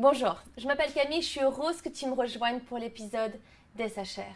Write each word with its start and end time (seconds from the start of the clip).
Bonjour, 0.00 0.36
je 0.56 0.68
m'appelle 0.68 0.92
Camille, 0.92 1.22
je 1.22 1.26
suis 1.26 1.40
heureuse 1.40 1.82
que 1.82 1.88
tu 1.88 2.06
me 2.06 2.12
rejoignes 2.12 2.60
pour 2.60 2.78
l'épisode 2.78 3.32
d'SHR. 3.74 4.30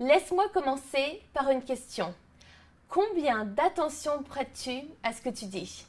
Laisse-moi 0.00 0.50
commencer 0.52 1.22
par 1.32 1.48
une 1.48 1.64
question. 1.64 2.14
Combien 2.90 3.46
d'attention 3.46 4.22
prêtes-tu 4.22 4.82
à 5.02 5.14
ce 5.14 5.22
que 5.22 5.30
tu 5.30 5.46
dis? 5.46 5.86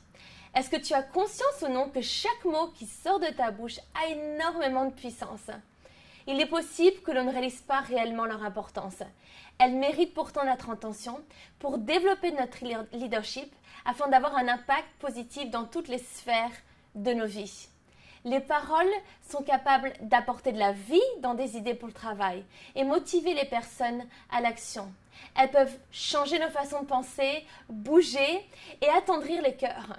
Est-ce 0.56 0.70
que 0.70 0.78
tu 0.78 0.94
as 0.94 1.04
conscience 1.04 1.62
ou 1.64 1.68
non 1.68 1.90
que 1.90 2.00
chaque 2.00 2.46
mot 2.46 2.68
qui 2.68 2.86
sort 2.86 3.20
de 3.20 3.28
ta 3.28 3.52
bouche 3.52 3.82
a 4.02 4.08
énormément 4.08 4.86
de 4.86 4.94
puissance? 4.94 5.52
Il 6.26 6.40
est 6.40 6.46
possible 6.46 7.02
que 7.02 7.12
l'on 7.12 7.26
ne 7.26 7.34
réalise 7.34 7.60
pas 7.60 7.82
réellement 7.82 8.24
leur 8.24 8.46
importance. 8.46 9.04
Elles 9.60 9.76
méritent 9.76 10.14
pourtant 10.14 10.46
notre 10.46 10.70
attention 10.70 11.20
pour 11.60 11.78
développer 11.78 12.32
notre 12.32 12.60
leadership 12.96 13.54
afin 13.84 14.08
d'avoir 14.08 14.38
un 14.38 14.48
impact 14.48 14.88
positif 14.98 15.50
dans 15.50 15.66
toutes 15.66 15.90
les 15.90 15.98
sphères 15.98 16.56
de 16.96 17.12
nos 17.12 17.28
vies. 17.28 17.68
Les 18.26 18.42
paroles 18.42 18.92
sont 19.30 19.44
capables 19.44 19.94
d'apporter 20.02 20.52
de 20.52 20.60
la 20.60 20.74
vie 20.74 21.00
dans 21.20 21.36
des 21.36 21.56
idées 21.56 21.74
pour 21.74 21.88
le 21.88 21.94
travail 21.94 22.44
et 22.76 22.84
motiver 22.84 23.34
les 23.34 23.46
personnes 23.46 24.06
à 24.30 24.42
l'action. 24.42 24.92
Elles 25.38 25.52
peuvent 25.52 25.78
changer 25.92 26.38
nos 26.38 26.50
façons 26.50 26.82
de 26.82 26.88
penser, 26.88 27.46
bouger 27.70 28.46
et 28.82 28.90
attendrir 28.90 29.42
les 29.42 29.56
cœurs. 29.56 29.98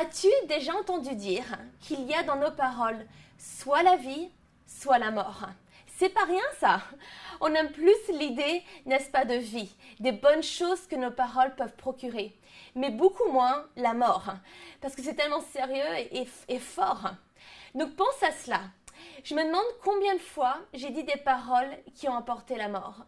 As-tu 0.00 0.28
déjà 0.48 0.74
entendu 0.74 1.14
dire 1.14 1.44
qu'il 1.80 2.02
y 2.02 2.14
a 2.14 2.24
dans 2.24 2.36
nos 2.36 2.50
paroles 2.50 3.06
soit 3.38 3.82
la 3.82 3.96
vie, 3.96 4.28
soit 4.66 4.98
la 4.98 5.10
mort? 5.10 5.46
C'est 5.98 6.10
pas 6.10 6.24
rien 6.24 6.42
ça. 6.58 6.82
On 7.40 7.54
aime 7.54 7.70
plus 7.70 7.94
l'idée, 8.10 8.62
n'est-ce 8.84 9.08
pas, 9.08 9.24
de 9.24 9.34
vie, 9.34 9.74
des 10.00 10.12
bonnes 10.12 10.42
choses 10.42 10.86
que 10.86 10.96
nos 10.96 11.10
paroles 11.10 11.54
peuvent 11.54 11.76
procurer, 11.76 12.36
mais 12.74 12.90
beaucoup 12.90 13.30
moins 13.30 13.64
la 13.76 13.94
mort, 13.94 14.34
parce 14.82 14.94
que 14.94 15.02
c'est 15.02 15.14
tellement 15.14 15.40
sérieux 15.40 16.06
et, 16.12 16.26
et 16.48 16.58
fort. 16.58 17.12
Donc 17.74 17.96
pense 17.96 18.22
à 18.22 18.32
cela. 18.32 18.60
Je 19.24 19.34
me 19.34 19.44
demande 19.44 19.64
combien 19.84 20.14
de 20.14 20.20
fois 20.20 20.58
j'ai 20.72 20.90
dit 20.90 21.04
des 21.04 21.16
paroles 21.18 21.76
qui 21.94 22.08
ont 22.08 22.16
apporté 22.16 22.56
la 22.56 22.68
mort. 22.68 23.04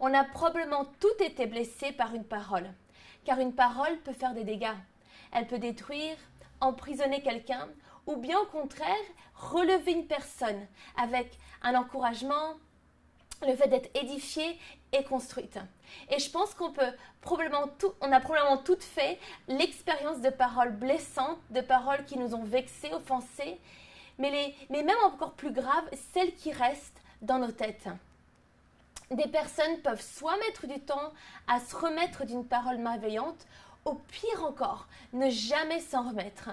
On 0.00 0.12
a 0.14 0.24
probablement 0.24 0.86
tout 1.00 1.22
été 1.22 1.46
blessé 1.46 1.92
par 1.92 2.14
une 2.14 2.24
parole, 2.24 2.70
car 3.24 3.40
une 3.40 3.54
parole 3.54 3.98
peut 3.98 4.12
faire 4.12 4.34
des 4.34 4.44
dégâts. 4.44 4.76
Elle 5.32 5.46
peut 5.46 5.58
détruire, 5.58 6.16
emprisonner 6.60 7.22
quelqu'un, 7.22 7.68
ou 8.06 8.16
bien 8.16 8.38
au 8.38 8.46
contraire 8.46 8.94
relever 9.34 9.92
une 9.92 10.06
personne 10.06 10.66
avec 10.96 11.38
un 11.62 11.74
encouragement, 11.74 12.54
le 13.46 13.54
fait 13.54 13.68
d'être 13.68 13.90
édifiée 13.96 14.58
et 14.92 15.04
construite. 15.04 15.58
Et 16.10 16.18
je 16.18 16.30
pense 16.30 16.54
qu'on 16.54 16.72
peut 16.72 16.92
probablement 17.20 17.68
tout, 17.78 17.92
on 18.00 18.12
a 18.12 18.20
probablement 18.20 18.58
toutes 18.58 18.82
fait 18.82 19.18
l'expérience 19.48 20.20
de 20.20 20.30
paroles 20.30 20.72
blessantes, 20.72 21.38
de 21.50 21.60
paroles 21.60 22.04
qui 22.04 22.18
nous 22.18 22.34
ont 22.34 22.44
vexés, 22.44 22.92
offensés, 22.92 23.58
mais, 24.18 24.54
mais 24.70 24.82
même 24.82 24.96
encore 25.04 25.32
plus 25.32 25.52
grave, 25.52 25.84
celles 26.12 26.34
qui 26.34 26.52
restent 26.52 27.02
dans 27.22 27.38
nos 27.38 27.52
têtes. 27.52 27.88
Des 29.10 29.28
personnes 29.28 29.78
peuvent 29.82 30.02
soit 30.02 30.36
mettre 30.38 30.66
du 30.66 30.80
temps 30.80 31.12
à 31.46 31.60
se 31.60 31.74
remettre 31.74 32.26
d'une 32.26 32.46
parole 32.46 32.78
malveillante, 32.78 33.46
ou 33.86 33.94
pire 33.94 34.44
encore, 34.44 34.86
ne 35.12 35.30
jamais 35.30 35.80
s'en 35.80 36.08
remettre. 36.08 36.50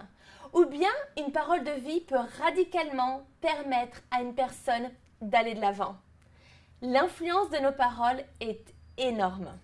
Ou 0.54 0.66
bien 0.66 0.92
une 1.18 1.34
parole 1.34 1.64
de 1.66 1.72
vie 1.72 2.00
peut 2.02 2.16
radicalement 2.42 3.24
permettre 3.42 4.02
à 4.12 4.22
une 4.22 4.34
personne 4.34 4.90
d'aller 5.22 5.54
de 5.54 5.60
l'avant. 5.60 5.98
L'influence 6.82 7.50
de 7.50 7.58
nos 7.58 7.72
paroles 7.72 8.24
est 8.40 8.74
énorme. 8.98 9.58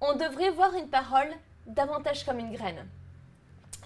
On 0.00 0.14
devrait 0.14 0.50
voir 0.50 0.74
une 0.74 0.88
parole 0.88 1.30
davantage 1.66 2.24
comme 2.24 2.38
une 2.38 2.52
graine 2.52 2.88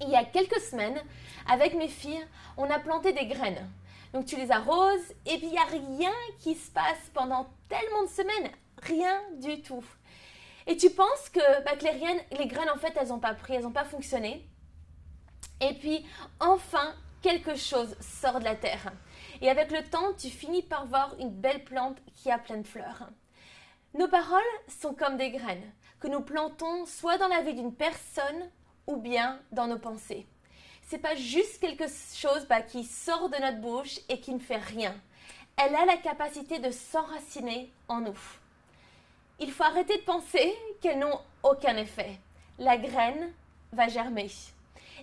il 0.02 0.10
y 0.10 0.16
a 0.16 0.24
quelques 0.24 0.60
semaines, 0.60 1.00
avec 1.48 1.74
mes 1.74 1.88
filles, 1.88 2.24
on 2.56 2.68
a 2.70 2.78
planté 2.78 3.12
des 3.12 3.26
graines. 3.26 3.68
Donc 4.12 4.26
tu 4.26 4.36
les 4.36 4.50
arroses 4.50 5.14
et 5.26 5.38
puis 5.38 5.46
il 5.46 5.50
n'y 5.50 5.58
a 5.58 5.64
rien 5.64 6.12
qui 6.40 6.54
se 6.54 6.70
passe 6.70 7.10
pendant 7.14 7.48
tellement 7.68 8.02
de 8.02 8.08
semaines. 8.08 8.50
Rien 8.82 9.20
du 9.40 9.62
tout. 9.62 9.84
Et 10.66 10.76
tu 10.76 10.90
penses 10.90 11.28
que, 11.32 11.64
bah, 11.64 11.76
graines, 11.76 12.20
les 12.38 12.46
graines, 12.46 12.70
en 12.70 12.78
fait, 12.78 12.92
elles 12.96 13.08
n'ont 13.08 13.18
pas 13.18 13.34
pris, 13.34 13.54
elles 13.54 13.62
n'ont 13.62 13.72
pas 13.72 13.84
fonctionné. 13.84 14.46
Et 15.60 15.74
puis, 15.74 16.04
enfin, 16.40 16.94
quelque 17.20 17.56
chose 17.56 17.96
sort 18.00 18.38
de 18.38 18.44
la 18.44 18.54
terre. 18.54 18.92
Et 19.42 19.50
avec 19.50 19.72
le 19.72 19.82
temps, 19.82 20.14
tu 20.16 20.30
finis 20.30 20.62
par 20.62 20.86
voir 20.86 21.14
une 21.18 21.30
belle 21.30 21.64
plante 21.64 21.98
qui 22.14 22.30
a 22.30 22.38
plein 22.38 22.58
de 22.58 22.66
fleurs. 22.66 23.10
Nos 23.92 24.08
paroles 24.08 24.40
sont 24.68 24.94
comme 24.94 25.18
des 25.18 25.32
graines 25.32 25.72
que 26.00 26.08
nous 26.08 26.20
plantons 26.20 26.86
soit 26.86 27.18
dans 27.18 27.28
la 27.28 27.42
vie 27.42 27.54
d'une 27.54 27.74
personne, 27.74 28.50
ou 28.88 28.96
bien 28.96 29.38
dans 29.52 29.68
nos 29.68 29.78
pensées. 29.78 30.26
C'est 30.88 30.98
pas 30.98 31.14
juste 31.14 31.60
quelque 31.60 31.86
chose 31.86 32.46
bah, 32.48 32.60
qui 32.60 32.84
sort 32.84 33.28
de 33.28 33.36
notre 33.40 33.60
bouche 33.60 34.00
et 34.08 34.18
qui 34.18 34.34
ne 34.34 34.40
fait 34.40 34.56
rien. 34.56 34.94
Elle 35.56 35.74
a 35.76 35.84
la 35.86 35.96
capacité 35.96 36.58
de 36.58 36.70
s'enraciner 36.70 37.70
en 37.88 38.00
nous. 38.00 38.18
Il 39.38 39.52
faut 39.52 39.62
arrêter 39.62 39.96
de 39.96 40.02
penser 40.02 40.52
qu'elles 40.80 40.98
n'ont 40.98 41.20
aucun 41.42 41.76
effet. 41.76 42.18
La 42.58 42.76
graine 42.76 43.32
va 43.72 43.88
germer. 43.88 44.30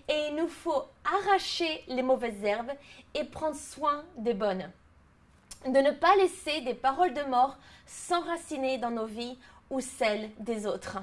Et 0.08 0.28
il 0.30 0.36
nous 0.36 0.48
faut 0.48 0.84
arracher 1.04 1.84
les 1.88 2.02
mauvaises 2.02 2.44
herbes 2.44 2.72
et 3.14 3.24
prendre 3.24 3.56
soin 3.56 4.04
des 4.18 4.34
bonnes. 4.34 4.72
De 5.66 5.80
ne 5.80 5.92
pas 5.92 6.16
laisser 6.16 6.62
des 6.62 6.74
paroles 6.74 7.14
de 7.14 7.24
mort 7.24 7.58
s'enraciner 7.86 8.78
dans 8.78 8.92
nos 8.92 9.06
vies 9.06 9.38
ou 9.70 9.82
celles 9.82 10.32
des 10.40 10.66
autres. 10.66 10.98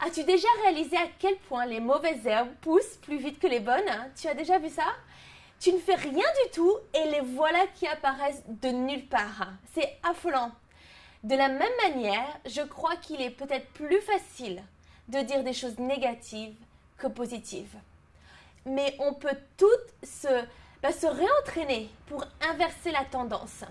As-tu 0.00 0.24
déjà 0.24 0.48
réalisé 0.62 0.96
à 0.96 1.08
quel 1.18 1.36
point 1.36 1.64
les 1.64 1.80
mauvaises 1.80 2.26
herbes 2.26 2.52
poussent 2.60 2.98
plus 3.02 3.16
vite 3.16 3.38
que 3.38 3.46
les 3.46 3.60
bonnes 3.60 4.12
Tu 4.20 4.28
as 4.28 4.34
déjà 4.34 4.58
vu 4.58 4.68
ça? 4.68 4.84
Tu 5.58 5.72
ne 5.72 5.78
fais 5.78 5.94
rien 5.94 6.26
du 6.44 6.50
tout 6.52 6.76
et 6.92 7.10
les 7.10 7.22
voilà 7.22 7.66
qui 7.74 7.86
apparaissent 7.86 8.42
de 8.46 8.68
nulle 8.68 9.06
part. 9.06 9.48
C'est 9.74 9.96
affolant. 10.02 10.50
De 11.24 11.34
la 11.34 11.48
même 11.48 11.72
manière, 11.82 12.28
je 12.44 12.60
crois 12.60 12.96
qu'il 12.96 13.22
est 13.22 13.30
peut-être 13.30 13.68
plus 13.72 14.00
facile 14.00 14.62
de 15.08 15.20
dire 15.20 15.42
des 15.42 15.54
choses 15.54 15.78
négatives 15.78 16.54
que 16.96 17.06
positives. 17.06 17.76
Mais 18.64 18.96
on 18.98 19.14
peut 19.14 19.36
toutes 19.56 20.08
se, 20.08 20.44
bah, 20.82 20.92
se 20.92 21.06
réentraîner 21.06 21.90
pour 22.06 22.24
inverser 22.40 22.90
la 22.90 23.04
tendance. 23.04 23.64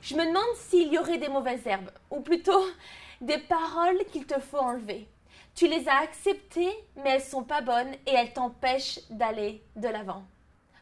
Je 0.00 0.16
me 0.16 0.24
demande 0.24 0.56
s'il 0.56 0.92
y 0.92 0.98
aurait 0.98 1.18
des 1.18 1.28
mauvaises 1.28 1.66
herbes, 1.66 1.90
ou 2.10 2.20
plutôt 2.20 2.64
des 3.20 3.38
paroles 3.38 4.04
qu'il 4.10 4.26
te 4.26 4.38
faut 4.40 4.58
enlever. 4.58 5.06
Tu 5.54 5.68
les 5.68 5.86
as 5.88 5.98
acceptées, 5.98 6.72
mais 6.96 7.10
elles 7.10 7.22
sont 7.22 7.44
pas 7.44 7.60
bonnes 7.60 7.94
et 8.06 8.12
elles 8.12 8.32
t'empêchent 8.32 9.00
d'aller 9.10 9.62
de 9.76 9.88
l'avant. 9.88 10.24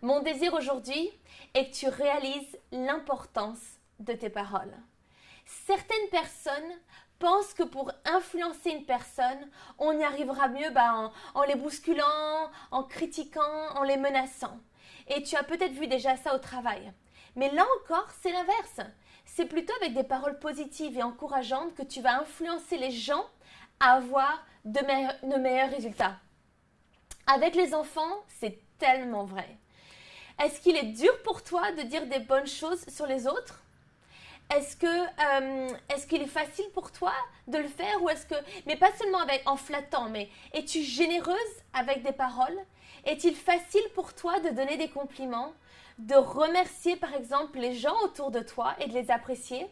Mon 0.00 0.20
désir 0.20 0.54
aujourd'hui 0.54 1.10
est 1.54 1.70
que 1.70 1.74
tu 1.74 1.88
réalises 1.88 2.58
l'importance 2.72 3.58
de 3.98 4.14
tes 4.14 4.30
paroles. 4.30 4.74
Certaines 5.44 6.08
personnes 6.10 6.72
pensent 7.20 7.54
que 7.54 7.62
pour 7.62 7.92
influencer 8.04 8.70
une 8.70 8.84
personne, 8.84 9.48
on 9.78 9.92
y 9.92 10.02
arrivera 10.02 10.48
mieux 10.48 10.70
bah, 10.70 10.92
en, 10.94 11.12
en 11.38 11.44
les 11.44 11.54
bousculant, 11.54 12.50
en 12.72 12.82
critiquant, 12.82 13.68
en 13.76 13.84
les 13.84 13.96
menaçant. 13.96 14.58
Et 15.06 15.22
tu 15.22 15.36
as 15.36 15.44
peut-être 15.44 15.72
vu 15.72 15.86
déjà 15.86 16.16
ça 16.16 16.34
au 16.34 16.38
travail. 16.38 16.92
Mais 17.36 17.50
là 17.50 17.64
encore, 17.78 18.08
c'est 18.20 18.32
l'inverse. 18.32 18.80
C'est 19.24 19.44
plutôt 19.44 19.72
avec 19.80 19.94
des 19.94 20.02
paroles 20.02 20.38
positives 20.38 20.98
et 20.98 21.02
encourageantes 21.02 21.74
que 21.76 21.82
tu 21.82 22.00
vas 22.00 22.20
influencer 22.20 22.78
les 22.78 22.90
gens 22.90 23.24
à 23.78 23.94
avoir 23.94 24.44
de, 24.64 24.80
meilleurs 25.38 25.70
résultats. 25.70 26.16
Avec 27.26 27.54
les 27.54 27.74
enfants, 27.74 28.24
c'est 28.28 28.58
tellement 28.78 29.24
vrai. 29.24 29.56
Est-ce 30.42 30.60
qu'il 30.60 30.76
est 30.76 30.92
dur 30.92 31.22
pour 31.22 31.44
toi 31.44 31.70
de 31.72 31.82
dire 31.82 32.06
des 32.06 32.18
bonnes 32.18 32.46
choses 32.46 32.84
sur 32.88 33.06
les 33.06 33.26
autres? 33.26 33.62
Est-ce 34.50 34.76
que 34.76 34.86
euh, 34.86 35.68
est-ce 35.94 36.08
qu'il 36.08 36.22
est 36.22 36.26
facile 36.26 36.68
pour 36.74 36.90
toi 36.90 37.12
de 37.46 37.58
le 37.58 37.68
faire 37.68 38.02
ou 38.02 38.08
est-ce 38.08 38.26
que 38.26 38.34
mais 38.66 38.76
pas 38.76 38.90
seulement 38.98 39.20
avec 39.20 39.42
en 39.46 39.56
flattant 39.56 40.08
mais 40.08 40.28
es-tu 40.52 40.82
généreuse 40.82 41.36
avec 41.72 42.02
des 42.02 42.12
paroles? 42.12 42.58
Est-il 43.04 43.36
facile 43.36 43.84
pour 43.94 44.12
toi 44.12 44.40
de 44.40 44.50
donner 44.50 44.76
des 44.76 44.88
compliments, 44.88 45.52
de 45.98 46.16
remercier 46.16 46.96
par 46.96 47.14
exemple 47.14 47.58
les 47.58 47.74
gens 47.74 47.94
autour 48.02 48.32
de 48.32 48.40
toi 48.40 48.74
et 48.80 48.88
de 48.88 48.92
les 48.92 49.12
apprécier? 49.12 49.68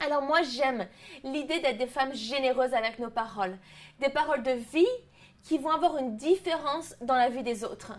Alors 0.00 0.20
moi 0.20 0.42
j'aime 0.42 0.86
l'idée 1.22 1.60
d'être 1.60 1.78
des 1.78 1.86
femmes 1.86 2.14
généreuses 2.14 2.74
avec 2.74 2.98
nos 2.98 3.10
paroles, 3.10 3.58
des 3.98 4.10
paroles 4.10 4.42
de 4.42 4.52
vie 4.52 4.86
qui 5.42 5.56
vont 5.56 5.70
avoir 5.70 5.96
une 5.96 6.16
différence 6.16 6.96
dans 7.00 7.14
la 7.14 7.30
vie 7.30 7.42
des 7.42 7.64
autres. 7.64 7.94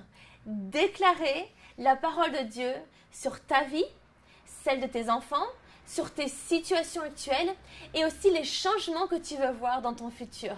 Déclarer 0.45 1.51
la 1.79 1.95
parole 1.95 2.31
de 2.31 2.43
Dieu 2.43 2.71
sur 3.11 3.43
ta 3.45 3.63
vie, 3.63 3.85
celle 4.65 4.81
de 4.81 4.87
tes 4.87 5.11
enfants, 5.11 5.45
sur 5.85 6.11
tes 6.11 6.27
situations 6.27 7.03
actuelles 7.03 7.53
et 7.93 8.03
aussi 8.03 8.31
les 8.31 8.43
changements 8.43 9.05
que 9.05 9.15
tu 9.15 9.35
veux 9.35 9.51
voir 9.51 9.83
dans 9.83 9.93
ton 9.93 10.09
futur. 10.09 10.55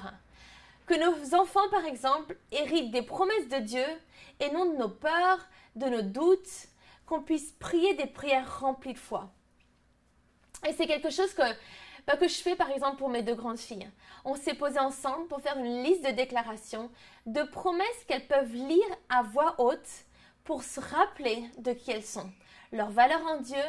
Que 0.85 0.93
nos 0.93 1.35
enfants, 1.37 1.67
par 1.69 1.83
exemple, 1.83 2.37
héritent 2.53 2.91
des 2.91 3.01
promesses 3.01 3.49
de 3.49 3.57
Dieu 3.57 3.85
et 4.39 4.49
non 4.51 4.71
de 4.71 4.77
nos 4.77 4.87
peurs, 4.87 5.45
de 5.75 5.87
nos 5.87 6.03
doutes, 6.03 6.67
qu'on 7.05 7.21
puisse 7.21 7.51
prier 7.51 7.95
des 7.95 8.05
prières 8.05 8.61
remplies 8.61 8.93
de 8.93 8.97
foi. 8.97 9.29
Et 10.65 10.71
c'est 10.71 10.87
quelque 10.87 11.09
chose 11.09 11.33
que, 11.33 11.43
bah, 12.07 12.15
que 12.15 12.29
je 12.29 12.41
fais 12.41 12.55
par 12.55 12.71
exemple 12.71 12.97
pour 12.97 13.09
mes 13.09 13.23
deux 13.23 13.35
grandes 13.35 13.59
filles. 13.59 13.89
On 14.23 14.35
s'est 14.35 14.53
posé 14.53 14.79
ensemble 14.79 15.27
pour 15.27 15.41
faire 15.41 15.57
une 15.57 15.83
liste 15.83 16.05
de 16.05 16.11
déclarations, 16.11 16.89
de 17.25 17.43
promesses 17.43 18.05
qu'elles 18.07 18.27
peuvent 18.27 18.53
lire 18.53 18.87
à 19.09 19.23
voix 19.23 19.55
haute 19.57 20.05
pour 20.45 20.63
se 20.63 20.79
rappeler 20.79 21.43
de 21.57 21.73
qui 21.73 21.91
elles 21.91 22.05
sont, 22.05 22.31
leur 22.71 22.89
valeur 22.89 23.21
en 23.27 23.41
Dieu, 23.41 23.63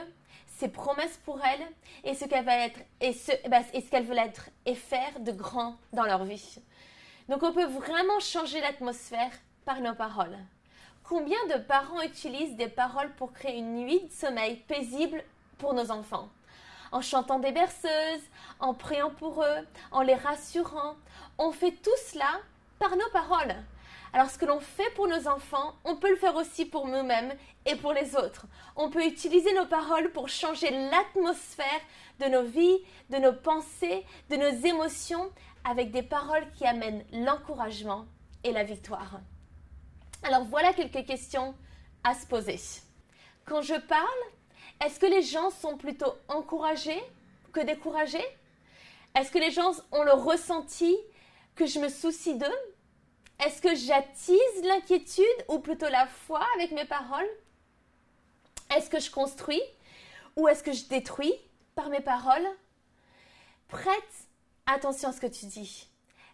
ses 0.58 0.68
promesses 0.68 1.18
pour 1.24 1.40
elles 1.44 1.66
et 2.02 2.14
ce 2.14 2.24
qu'elles 2.24 2.44
veulent 2.44 2.54
être 2.54 2.80
et 3.00 3.82
qu'elles 3.82 4.04
veulent 4.04 4.18
être 4.18 4.50
et 4.66 4.74
faire 4.74 5.20
de 5.20 5.30
grand 5.30 5.76
dans 5.92 6.04
leur 6.04 6.24
vie. 6.24 6.58
Donc 7.28 7.42
on 7.44 7.52
peut 7.52 7.66
vraiment 7.66 8.18
changer 8.20 8.60
l'atmosphère 8.60 9.30
par 9.64 9.80
nos 9.80 9.94
paroles. 9.94 10.36
Combien 11.04 11.38
de 11.46 11.58
parents 11.58 12.02
utilisent 12.02 12.56
des 12.56 12.68
paroles 12.68 13.12
pour 13.14 13.32
créer 13.32 13.58
une 13.58 13.76
nuit 13.76 14.00
de 14.00 14.12
sommeil 14.12 14.56
paisible 14.56 15.22
pour 15.58 15.74
nos 15.74 15.90
enfants? 15.90 16.28
En 16.90 17.02
chantant 17.02 17.38
des 17.38 17.52
berceuses, 17.52 18.28
en 18.58 18.74
priant 18.74 19.10
pour 19.10 19.42
eux, 19.44 19.66
en 19.92 20.02
les 20.02 20.14
rassurant. 20.14 20.96
On 21.36 21.52
fait 21.52 21.72
tout 21.72 21.98
cela 22.10 22.40
par 22.78 22.96
nos 22.96 23.08
paroles. 23.10 23.54
Alors 24.12 24.30
ce 24.30 24.38
que 24.38 24.46
l'on 24.46 24.60
fait 24.60 24.90
pour 24.94 25.06
nos 25.06 25.28
enfants, 25.28 25.74
on 25.84 25.96
peut 25.96 26.10
le 26.10 26.16
faire 26.16 26.36
aussi 26.36 26.64
pour 26.64 26.88
nous-mêmes 26.88 27.34
et 27.66 27.76
pour 27.76 27.92
les 27.92 28.16
autres. 28.16 28.46
On 28.76 28.90
peut 28.90 29.04
utiliser 29.04 29.52
nos 29.54 29.66
paroles 29.66 30.10
pour 30.12 30.28
changer 30.28 30.70
l'atmosphère 30.70 31.80
de 32.20 32.26
nos 32.26 32.44
vies, 32.44 32.78
de 33.10 33.18
nos 33.18 33.34
pensées, 33.34 34.04
de 34.30 34.36
nos 34.36 34.66
émotions 34.66 35.30
avec 35.64 35.90
des 35.90 36.02
paroles 36.02 36.50
qui 36.52 36.64
amènent 36.64 37.04
l'encouragement 37.12 38.06
et 38.44 38.52
la 38.52 38.64
victoire. 38.64 39.20
Alors 40.22 40.44
voilà 40.44 40.72
quelques 40.72 41.06
questions 41.06 41.54
à 42.02 42.14
se 42.14 42.26
poser. 42.26 42.58
Quand 43.44 43.62
je 43.62 43.74
parle, 43.74 44.06
est-ce 44.84 44.98
que 44.98 45.06
les 45.06 45.22
gens 45.22 45.50
sont 45.50 45.76
plutôt 45.76 46.14
encouragés 46.28 47.02
que 47.52 47.60
découragés? 47.60 48.24
Est-ce 49.14 49.30
que 49.30 49.38
les 49.38 49.50
gens 49.50 49.72
ont 49.92 50.04
le 50.04 50.12
ressenti 50.12 50.96
que 51.54 51.66
je 51.66 51.78
me 51.78 51.88
soucie 51.88 52.36
d'eux? 52.36 52.46
Est-ce 53.44 53.62
que 53.62 53.74
j'attise 53.74 54.64
l'inquiétude 54.64 55.24
ou 55.48 55.60
plutôt 55.60 55.88
la 55.88 56.06
foi 56.06 56.44
avec 56.56 56.72
mes 56.72 56.84
paroles? 56.84 57.28
Est-ce 58.74 58.90
que 58.90 59.00
je 59.00 59.10
construis 59.10 59.62
ou 60.36 60.48
est-ce 60.48 60.62
que 60.62 60.72
je 60.72 60.86
détruis 60.86 61.34
par 61.74 61.88
mes 61.88 62.00
paroles? 62.00 62.46
Prête 63.68 63.92
attention 64.66 65.10
à 65.10 65.12
ce 65.12 65.20
que 65.20 65.26
tu 65.26 65.46
dis. 65.46 65.88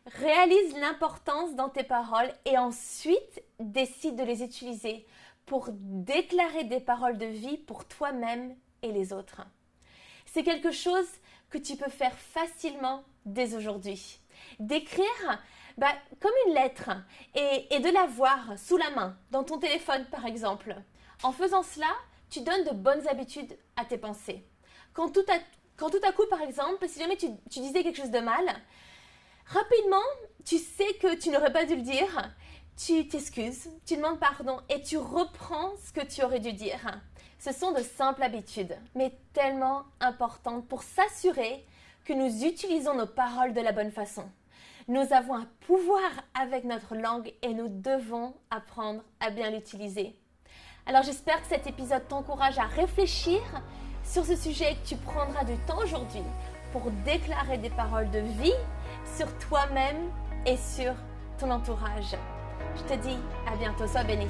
Réalise 0.07 0.77
l'importance 0.77 1.55
dans 1.55 1.69
tes 1.69 1.85
paroles 1.85 2.33
et 2.45 2.59
ensuite 2.59 3.43
décide 3.59 4.17
de 4.17 4.23
les 4.23 4.43
utiliser 4.43 5.07
pour 5.47 5.69
déclarer 5.73 6.65
des 6.65 6.81
paroles 6.81 7.19
de 7.19 7.27
vie 7.27 7.57
pour 7.57 7.87
toi-même 7.87 8.57
et 8.83 8.93
les 8.93 9.13
autres. 9.13 9.43
C'est 10.27 10.43
quelque 10.43 10.73
chose 10.73 11.09
que 11.51 11.59
tu 11.59 11.77
peux 11.77 11.91
faire 11.91 12.17
facilement 12.19 13.05
dès 13.25 13.55
aujourd'hui. 13.55 14.21
D'écrire 14.59 15.43
bah, 15.77 15.93
comme 16.21 16.33
une 16.47 16.55
lettre 16.55 16.91
et, 17.35 17.79
de 17.79 17.91
la 17.91 18.07
voir 18.07 18.59
sous 18.59 18.77
la 18.77 18.91
main, 18.91 19.17
dans 19.31 19.45
ton 19.45 19.59
téléphone 19.59 20.05
par 20.11 20.27
exemple. 20.27 20.75
En 21.23 21.33
faisant 21.33 21.63
cela, 21.63 21.91
tu 22.31 22.41
donnes 22.41 22.65
de 22.65 22.73
bonnes 22.73 23.07
habitudes 23.09 23.57
à 23.77 23.85
tes 23.85 23.99
pensées. 23.99 24.45
Quand 24.93 25.11
tout 25.11 25.25
à, 25.29 25.39
quand 25.77 25.91
tout 25.91 26.07
à 26.07 26.13
coup, 26.13 26.27
par 26.31 26.43
exemple, 26.43 26.89
si 26.89 27.01
jamais 27.01 27.17
tu 27.17 27.29
disais 27.61 27.83
quelque 27.83 28.01
chose 28.01 28.11
de 28.11 28.21
mal, 28.21 28.45
rapidement, 29.47 30.05
tu 30.45 30.59
sais 30.59 30.95
que 30.95 31.15
tu 31.17 31.31
n'aurais 31.31 31.53
pas 31.53 31.65
dû 31.65 31.77
le 31.77 31.83
dire, 31.83 32.35
tu 32.77 33.07
t'excuses, 33.09 33.71
tu 33.87 33.97
demandes 33.97 34.19
pardon 34.19 34.59
et 34.69 34.81
tu 34.81 34.97
reprends 34.97 35.73
ce 35.85 35.93
que 35.93 36.05
tu 36.05 36.23
aurais 36.23 36.41
dû 36.41 36.53
dire. 36.53 37.01
Ce 37.39 37.53
sont 37.53 37.73
de 37.73 37.83
simples 37.83 38.23
habitudes, 38.23 38.77
mais 38.95 39.13
tellement 39.33 39.85
importantes 40.01 40.67
pour 40.67 40.83
s'assurer 40.83 41.65
que 42.05 42.13
nous 42.13 42.45
utilisons 42.45 42.95
nos 42.95 43.07
paroles 43.07 43.55
de 43.55 43.61
la 43.61 43.73
bonne 43.73 43.91
façon. 43.91 44.25
Nous 44.89 45.13
avons 45.13 45.35
un 45.35 45.49
pouvoir 45.67 46.11
avec 46.39 46.65
notre 46.65 46.95
langue 46.95 47.33
et 47.43 47.55
nous 47.55 47.69
devons 47.69 48.35
apprendre 48.51 49.03
à 49.21 49.31
bien 49.31 49.51
l'utiliser. 49.51 50.15
Alors 50.87 51.03
j'espère 51.03 51.41
que 51.41 51.49
cet 51.49 51.67
épisode 51.67 52.07
t'encourage 52.09 52.59
à 52.59 52.65
réfléchir 52.65 53.41
sur 54.05 54.27
ce 54.27 54.37
sujet 54.37 54.73
et 54.73 54.77
que 54.77 54.87
tu 54.87 54.97
prendras 54.97 55.45
du 55.45 55.57
temps 55.67 55.79
aujourd'hui 55.83 56.23
pour 56.73 56.91
déclarer 57.07 57.57
des 57.57 57.71
paroles 57.71 58.11
de 58.11 58.19
vie 58.19 58.53
sur 59.17 59.27
toi-même 59.39 60.11
et 60.45 60.59
sur 60.59 60.93
ton 61.39 61.51
entourage. 61.51 62.17
Je 62.77 62.83
te 62.83 63.01
dis 63.01 63.19
à 63.51 63.57
bientôt, 63.57 63.87
sois 63.87 64.05
béni. 64.05 64.27